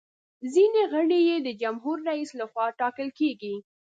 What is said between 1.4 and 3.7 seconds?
د جمهور رئیس لخوا ټاکل کیږي.